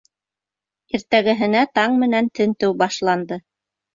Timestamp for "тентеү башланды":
2.39-3.41